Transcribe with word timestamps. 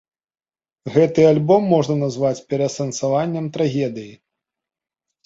Гэты 0.93 1.25
альбом 1.31 1.67
можна 1.73 1.97
назваць 2.03 2.45
пераасэнсаваннем 2.53 3.45
трагедыі. 3.59 4.11